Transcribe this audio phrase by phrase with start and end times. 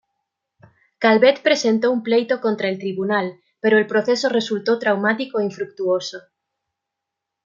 [0.97, 6.21] Calvet presentó un pleito contra el tribunal pero el proceso resultó traumático e infructuoso.